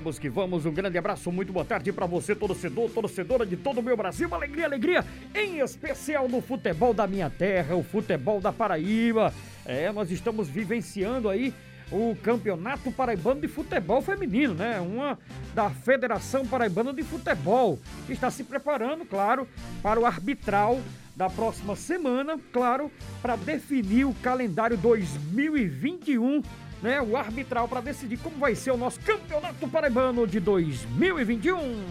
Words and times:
vamos 0.00 0.18
que 0.18 0.30
vamos. 0.30 0.64
Um 0.64 0.72
grande 0.72 0.96
abraço, 0.96 1.30
muito 1.30 1.52
boa 1.52 1.64
tarde 1.64 1.92
para 1.92 2.06
você, 2.06 2.34
torcedor, 2.34 2.88
torcedora 2.90 3.44
de 3.44 3.54
todo 3.54 3.80
o 3.80 3.82
meu 3.82 3.96
Brasil. 3.98 4.26
Uma 4.26 4.38
alegria, 4.38 4.64
alegria, 4.64 5.04
em 5.34 5.58
especial 5.58 6.26
no 6.26 6.40
futebol 6.40 6.94
da 6.94 7.06
minha 7.06 7.28
terra, 7.28 7.76
o 7.76 7.82
futebol 7.82 8.40
da 8.40 8.50
Paraíba. 8.50 9.32
É, 9.66 9.92
nós 9.92 10.10
estamos 10.10 10.48
vivenciando 10.48 11.28
aí 11.28 11.52
o 11.92 12.16
Campeonato 12.22 12.90
Paraibano 12.90 13.42
de 13.42 13.48
Futebol 13.48 14.00
Feminino, 14.00 14.54
né? 14.54 14.80
Uma 14.80 15.18
da 15.54 15.68
Federação 15.68 16.46
Paraibana 16.46 16.94
de 16.94 17.02
Futebol, 17.02 17.78
que 18.06 18.14
está 18.14 18.30
se 18.30 18.42
preparando, 18.42 19.04
claro, 19.04 19.46
para 19.82 20.00
o 20.00 20.06
arbitral 20.06 20.80
da 21.14 21.28
próxima 21.28 21.76
semana, 21.76 22.40
claro, 22.50 22.90
para 23.20 23.36
definir 23.36 24.06
o 24.06 24.14
calendário 24.22 24.78
2021, 24.78 26.42
né? 26.82 27.00
O 27.00 27.16
arbitral 27.16 27.68
para 27.68 27.80
decidir 27.80 28.18
como 28.18 28.36
vai 28.36 28.54
ser 28.54 28.70
o 28.70 28.76
nosso 28.76 29.00
Campeonato 29.00 29.68
Paraibano 29.68 30.26
de 30.26 30.40
2021. 30.40 31.84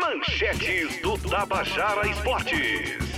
Manchetes 0.00 1.00
do 1.02 1.18
Tabajara 1.18 2.08
Esportes. 2.08 3.10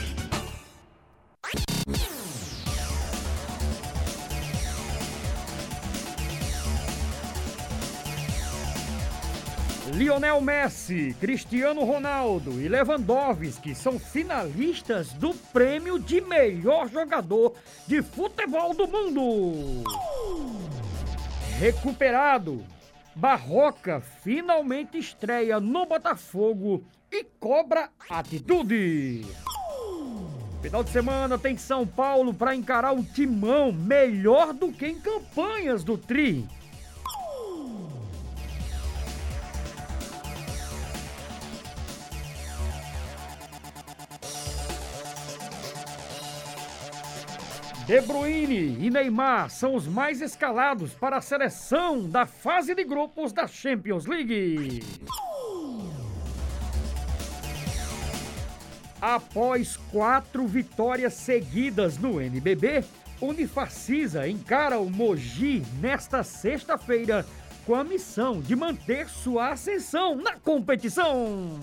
Lionel 9.91 10.41
Messi, 10.41 11.15
Cristiano 11.18 11.82
Ronaldo 11.82 12.60
e 12.60 12.68
Lewandowski 12.68 13.74
são 13.74 13.98
finalistas 13.98 15.12
do 15.12 15.34
prêmio 15.52 15.98
de 15.98 16.20
melhor 16.20 16.88
jogador 16.88 17.54
de 17.88 18.01
futebol 18.01 18.73
do 18.74 18.87
mundo. 18.87 19.82
Recuperado, 21.59 22.65
Barroca 23.15 24.01
finalmente 24.23 24.98
estreia 24.98 25.59
no 25.59 25.85
Botafogo 25.85 26.85
e 27.10 27.24
cobra 27.40 27.90
atitude. 28.09 29.26
Final 30.62 30.85
de 30.85 30.90
semana 30.90 31.37
tem 31.37 31.57
São 31.57 31.85
Paulo 31.85 32.32
para 32.32 32.54
encarar 32.54 32.92
o 32.92 33.02
timão 33.02 33.73
melhor 33.73 34.54
do 34.54 34.70
que 34.70 34.87
em 34.87 35.01
campanhas 35.01 35.82
do 35.82 35.98
Tri. 35.98 36.46
De 47.87 48.01
Bruyne 48.01 48.79
e 48.80 48.91
Neymar 48.91 49.51
são 49.51 49.75
os 49.75 49.88
mais 49.88 50.23
escalados 50.23 50.93
para 50.95 51.16
a 51.16 51.21
seleção 51.21 52.09
da 52.09 52.25
fase 52.25 52.77
de 52.77 52.85
grupos 52.85 53.33
da 53.33 53.49
Champions 53.49 54.07
League. 54.07 54.85
Após 59.01 59.77
quatro 59.91 60.47
vitórias 60.47 61.15
seguidas 61.15 61.99
no 61.99 62.21
NBB, 62.21 62.85
Unifacisa 63.21 64.28
encara 64.28 64.78
o 64.78 64.88
Mogi 64.88 65.65
nesta 65.81 66.22
sexta-feira 66.22 67.27
com 67.66 67.75
a 67.75 67.83
missão 67.83 68.41
de 68.41 68.55
manter 68.55 69.09
sua 69.09 69.50
ascensão 69.50 70.15
na 70.15 70.37
competição. 70.37 71.59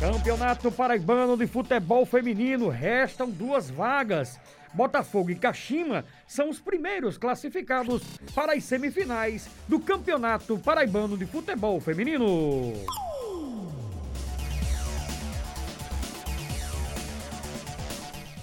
Campeonato 0.00 0.70
Paraibano 0.70 1.38
de 1.38 1.46
Futebol 1.46 2.04
Feminino, 2.04 2.68
restam 2.68 3.30
duas 3.30 3.70
vagas. 3.70 4.38
Botafogo 4.74 5.30
e 5.30 5.34
Caxima 5.34 6.04
são 6.26 6.50
os 6.50 6.60
primeiros 6.60 7.16
classificados 7.16 8.02
para 8.34 8.52
as 8.52 8.62
semifinais 8.64 9.48
do 9.66 9.80
Campeonato 9.80 10.58
Paraibano 10.58 11.16
de 11.16 11.24
Futebol 11.24 11.80
Feminino. 11.80 12.74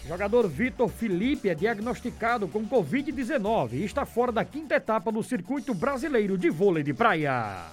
Jogador 0.07 0.47
Vitor 0.47 0.89
Felipe 0.89 1.49
é 1.49 1.55
diagnosticado 1.55 2.47
com 2.47 2.65
Covid-19 2.65 3.73
e 3.73 3.85
está 3.85 4.05
fora 4.05 4.31
da 4.31 4.43
quinta 4.43 4.73
etapa 4.73 5.11
do 5.11 5.21
Circuito 5.21 5.75
Brasileiro 5.75 6.35
de 6.35 6.49
Vôlei 6.49 6.83
de 6.83 6.95
Praia. 6.95 7.69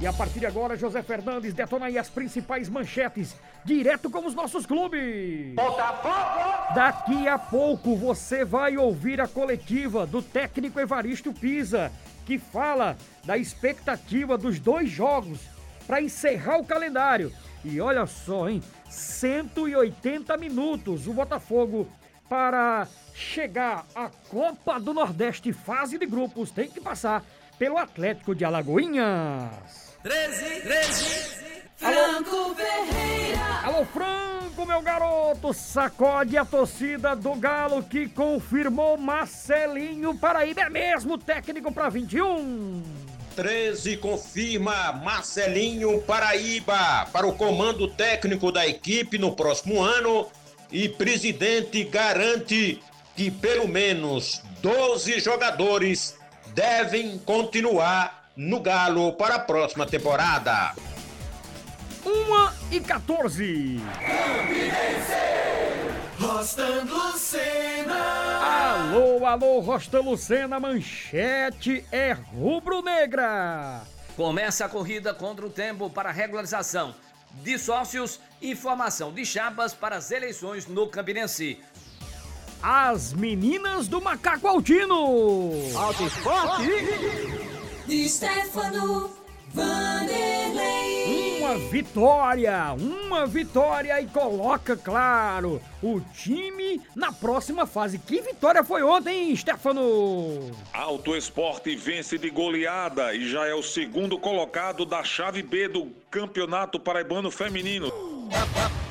E 0.00 0.06
a 0.06 0.12
partir 0.12 0.40
de 0.40 0.46
agora, 0.46 0.76
José 0.76 1.02
Fernandes 1.02 1.54
detona 1.54 1.86
aí 1.86 1.96
as 1.96 2.10
principais 2.10 2.68
manchetes, 2.68 3.36
direto 3.64 4.10
com 4.10 4.26
os 4.26 4.34
nossos 4.34 4.66
clubes. 4.66 5.54
Botafogo! 5.54 6.74
Daqui 6.74 7.28
a 7.28 7.38
pouco 7.38 7.94
você 7.96 8.44
vai 8.44 8.76
ouvir 8.76 9.20
a 9.20 9.28
coletiva 9.28 10.04
do 10.04 10.20
técnico 10.20 10.80
Evaristo 10.80 11.32
Pisa, 11.32 11.92
que 12.26 12.38
fala 12.38 12.96
da 13.24 13.38
expectativa 13.38 14.36
dos 14.36 14.58
dois 14.58 14.90
jogos 14.90 15.40
para 15.86 16.02
encerrar 16.02 16.58
o 16.58 16.66
calendário. 16.66 17.32
E 17.64 17.80
olha 17.80 18.04
só, 18.06 18.48
hein? 18.48 18.62
180 18.90 20.36
minutos 20.36 21.06
o 21.06 21.12
Botafogo 21.12 21.88
para 22.28 22.88
chegar 23.14 23.86
à 23.94 24.08
Copa 24.28 24.80
do 24.80 24.92
Nordeste 24.92 25.52
fase 25.52 25.98
de 25.98 26.06
grupos 26.06 26.50
tem 26.50 26.68
que 26.68 26.80
passar 26.80 27.24
pelo 27.58 27.78
Atlético 27.78 28.34
de 28.34 28.44
Alagoinhas. 28.44 29.96
13, 30.02 30.60
13. 30.60 31.44
Franco 31.76 32.54
Ferreira. 32.54 33.60
Alô, 33.64 33.84
Franco, 33.86 34.66
meu 34.66 34.80
garoto. 34.82 35.52
Sacode 35.52 36.36
a 36.36 36.44
torcida 36.44 37.14
do 37.14 37.34
Galo 37.34 37.82
que 37.82 38.08
confirmou 38.08 38.96
Marcelinho 38.96 40.14
Paraíba. 40.16 40.62
É 40.62 40.70
mesmo 40.70 41.18
técnico 41.18 41.72
para 41.72 41.88
21. 41.88 42.82
13 43.34 43.96
confirma 43.96 44.92
Marcelinho 44.92 46.00
Paraíba 46.02 47.06
para 47.12 47.26
o 47.26 47.34
comando 47.34 47.88
técnico 47.88 48.52
da 48.52 48.66
equipe 48.66 49.18
no 49.18 49.34
próximo 49.34 49.82
ano 49.82 50.28
e 50.70 50.88
presidente 50.88 51.82
garante 51.84 52.80
que 53.16 53.30
pelo 53.30 53.66
menos 53.66 54.40
12 54.60 55.18
jogadores 55.20 56.16
devem 56.54 57.18
continuar 57.18 58.30
no 58.36 58.60
Galo 58.60 59.12
para 59.14 59.34
a 59.34 59.38
próxima 59.40 59.84
temporada. 59.84 60.72
1 62.06 62.74
e 62.74 62.80
14. 62.80 63.80
Rostan 66.18 66.84
Lucena. 66.84 67.94
Alô, 68.92 69.26
alô, 69.26 69.60
Rostan 69.60 70.00
Lucena, 70.00 70.60
manchete 70.60 71.84
é 71.90 72.12
rubro-negra. 72.12 73.82
Começa 74.16 74.64
a 74.64 74.68
corrida 74.68 75.12
contra 75.12 75.44
o 75.44 75.50
tempo 75.50 75.90
para 75.90 76.12
regularização 76.12 76.94
de 77.42 77.58
sócios 77.58 78.20
e 78.40 78.54
formação 78.54 79.12
de 79.12 79.26
chapas 79.26 79.74
para 79.74 79.96
as 79.96 80.12
eleições 80.12 80.68
no 80.68 80.86
Campinense. 80.86 81.60
As 82.66 83.12
meninas 83.12 83.88
do 83.88 84.00
Macaco 84.00 84.48
Altino. 84.48 85.52
Alto 85.76 86.06
Esporte 86.06 86.70
de 87.86 88.08
Stefano 88.08 89.10
Vanderlei. 89.52 91.40
Uma 91.40 91.58
vitória, 91.68 92.72
uma 92.72 93.26
vitória 93.26 94.00
e 94.00 94.06
coloca, 94.06 94.78
claro, 94.78 95.60
o 95.82 96.00
time 96.00 96.80
na 96.96 97.12
próxima 97.12 97.66
fase. 97.66 97.98
Que 97.98 98.22
vitória 98.22 98.64
foi 98.64 98.82
ontem, 98.82 99.36
Stefano? 99.36 100.50
Alto 100.72 101.14
Esporte 101.14 101.76
vence 101.76 102.16
de 102.16 102.30
goleada 102.30 103.14
e 103.14 103.28
já 103.28 103.46
é 103.46 103.52
o 103.52 103.62
segundo 103.62 104.18
colocado 104.18 104.86
da 104.86 105.04
chave 105.04 105.42
B 105.42 105.68
do 105.68 105.92
Campeonato 106.10 106.80
Paraibano 106.80 107.30
Feminino. 107.30 107.92